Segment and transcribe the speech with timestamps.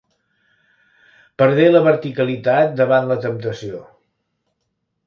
[1.41, 3.85] Perdé la verticalitat davant la temptació.